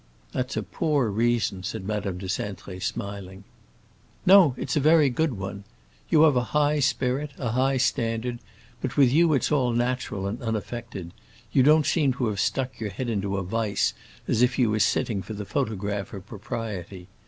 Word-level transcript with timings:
"That's 0.31 0.57
a 0.57 0.63
poor 0.63 1.09
reason," 1.11 1.61
said 1.61 1.85
Madame 1.85 2.17
de 2.17 2.25
Cintré, 2.25 2.81
smiling. 2.81 3.43
"No, 4.25 4.55
it's 4.57 4.75
a 4.75 4.79
very 4.79 5.11
good 5.11 5.33
one. 5.33 5.63
You 6.09 6.23
have 6.23 6.35
a 6.35 6.43
high 6.57 6.79
spirit, 6.79 7.29
a 7.37 7.51
high 7.51 7.77
standard; 7.77 8.39
but 8.81 8.97
with 8.97 9.13
you 9.13 9.33
it's 9.33 9.51
all 9.51 9.71
natural 9.73 10.25
and 10.25 10.41
unaffected; 10.41 11.11
you 11.51 11.61
don't 11.61 11.85
seem 11.85 12.13
to 12.13 12.25
have 12.29 12.39
stuck 12.39 12.79
your 12.79 12.89
head 12.89 13.11
into 13.11 13.37
a 13.37 13.43
vise, 13.43 13.93
as 14.27 14.41
if 14.41 14.57
you 14.57 14.71
were 14.71 14.79
sitting 14.79 15.21
for 15.21 15.35
the 15.35 15.45
photograph 15.45 16.13
of 16.13 16.25
propriety. 16.25 17.07